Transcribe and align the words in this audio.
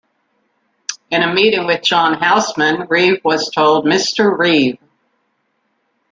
In 1.11 1.21
a 1.21 1.31
meeting 1.31 1.67
with 1.67 1.83
John 1.83 2.19
Houseman, 2.19 2.87
Reeve 2.89 3.23
was 3.23 3.51
told, 3.51 3.85
Mr. 3.85 4.35
Reeve. 4.35 4.79